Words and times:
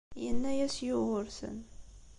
Yenna-as 0.23 0.75
Yugurten. 0.87 1.57